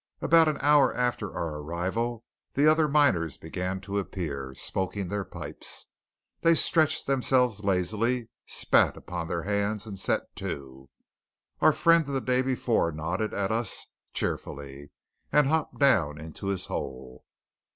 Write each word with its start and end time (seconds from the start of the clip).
About 0.19 0.47
an 0.47 0.57
hour 0.61 0.91
after 0.95 1.31
our 1.31 1.59
arrival 1.59 2.23
the 2.55 2.65
other 2.65 2.87
miners 2.87 3.37
began 3.37 3.79
to 3.81 3.99
appear, 3.99 4.51
smoking 4.55 5.09
their 5.09 5.23
pipes. 5.23 5.91
They 6.41 6.55
stretched 6.55 7.05
themselves 7.05 7.63
lazily, 7.63 8.29
spat 8.47 8.97
upon 8.97 9.27
their 9.27 9.43
hands, 9.43 9.85
and 9.85 9.99
set 9.99 10.35
to. 10.37 10.89
Our 11.59 11.71
friend 11.71 12.07
of 12.07 12.15
the 12.15 12.19
day 12.19 12.41
before 12.41 12.91
nodded 12.91 13.31
at 13.31 13.51
us 13.51 13.93
cheerfully, 14.11 14.89
and 15.31 15.45
hopped 15.45 15.77
down 15.77 16.17
into 16.19 16.47
his 16.47 16.65
hole. 16.65 17.23